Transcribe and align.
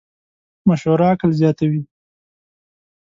مشوره 0.67 1.05
عقل 1.11 1.29
زیاتوې. 1.39 1.81